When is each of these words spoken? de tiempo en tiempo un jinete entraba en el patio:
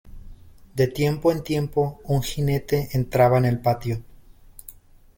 de 0.73 0.87
tiempo 0.87 1.31
en 1.31 1.43
tiempo 1.43 1.99
un 2.05 2.23
jinete 2.23 2.89
entraba 2.93 3.37
en 3.37 3.45
el 3.45 3.59
patio: 3.61 4.01